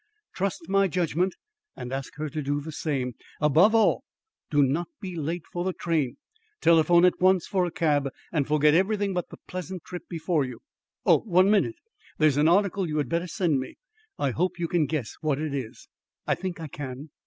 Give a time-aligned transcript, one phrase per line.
[0.33, 1.35] Trust my judgment,
[1.75, 3.13] and ask her to do the same.
[3.39, 4.03] Above all,
[4.49, 6.17] do not be late for the train.
[6.59, 10.61] Telephone at once for a cab, and forget everything but the pleasant trip before you.
[11.05, 11.75] Oh, one minute!
[12.17, 13.75] There's an article you had better send me.
[14.17, 15.87] I hope you can guess what it is."
[16.25, 17.11] "I think I can."